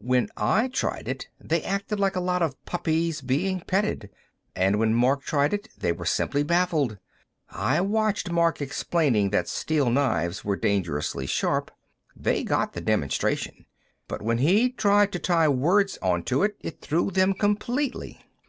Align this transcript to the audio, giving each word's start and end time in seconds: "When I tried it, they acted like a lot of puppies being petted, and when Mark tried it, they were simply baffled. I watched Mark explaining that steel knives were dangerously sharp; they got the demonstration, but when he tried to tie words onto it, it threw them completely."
"When 0.00 0.28
I 0.36 0.66
tried 0.66 1.06
it, 1.06 1.28
they 1.40 1.62
acted 1.62 2.00
like 2.00 2.16
a 2.16 2.20
lot 2.20 2.42
of 2.42 2.60
puppies 2.64 3.20
being 3.20 3.60
petted, 3.60 4.10
and 4.56 4.76
when 4.80 4.92
Mark 4.92 5.22
tried 5.22 5.54
it, 5.54 5.68
they 5.78 5.92
were 5.92 6.04
simply 6.04 6.42
baffled. 6.42 6.98
I 7.48 7.80
watched 7.82 8.28
Mark 8.32 8.60
explaining 8.60 9.30
that 9.30 9.46
steel 9.46 9.88
knives 9.88 10.44
were 10.44 10.56
dangerously 10.56 11.26
sharp; 11.26 11.70
they 12.16 12.42
got 12.42 12.72
the 12.72 12.80
demonstration, 12.80 13.66
but 14.08 14.20
when 14.20 14.38
he 14.38 14.70
tried 14.70 15.12
to 15.12 15.20
tie 15.20 15.46
words 15.46 15.96
onto 16.02 16.42
it, 16.42 16.56
it 16.58 16.80
threw 16.80 17.12
them 17.12 17.32
completely." 17.32 18.18